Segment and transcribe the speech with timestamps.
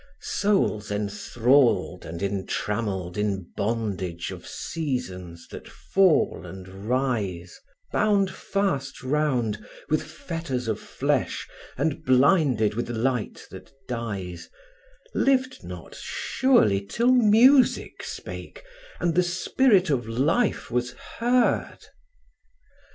[0.19, 7.59] Souls enthralled and entrammelled in bondage of seasons that fall and rise,
[7.91, 14.49] Bound fast round with the fetters of flesh, and blinded with light that dies,
[15.13, 18.63] Lived not surely till music spake,
[18.99, 21.77] and the spirit of life was heard.